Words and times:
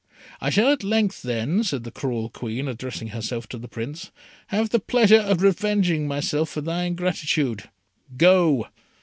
"I 0.39 0.49
shall 0.49 0.69
at 0.71 0.83
length, 0.83 1.21
then," 1.21 1.63
said 1.63 1.83
the 1.83 1.91
cruel 1.91 2.31
Queen, 2.31 2.67
addressing 2.67 3.09
herself 3.09 3.47
to 3.49 3.59
the 3.59 3.67
Prince, 3.67 4.09
"have 4.47 4.71
the 4.71 4.79
pleasure 4.79 5.19
of 5.21 5.43
revenging 5.43 6.07
myself 6.07 6.49
for 6.49 6.61
thy 6.61 6.85
ingratitude. 6.85 7.69
Go! 8.17 8.65